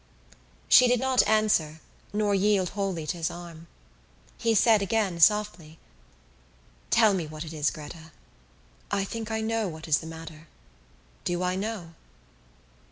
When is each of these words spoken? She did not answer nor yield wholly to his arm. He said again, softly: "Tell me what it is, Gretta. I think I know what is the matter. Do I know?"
She 0.67 0.87
did 0.87 0.99
not 0.99 1.21
answer 1.27 1.79
nor 2.11 2.33
yield 2.33 2.69
wholly 2.69 3.05
to 3.05 3.17
his 3.17 3.29
arm. 3.29 3.67
He 4.35 4.55
said 4.55 4.81
again, 4.81 5.19
softly: 5.19 5.77
"Tell 6.89 7.13
me 7.13 7.27
what 7.27 7.45
it 7.45 7.53
is, 7.53 7.69
Gretta. 7.69 8.11
I 8.89 9.03
think 9.03 9.29
I 9.29 9.41
know 9.41 9.67
what 9.67 9.87
is 9.87 9.99
the 9.99 10.07
matter. 10.07 10.47
Do 11.23 11.43
I 11.43 11.55
know?" 11.55 11.93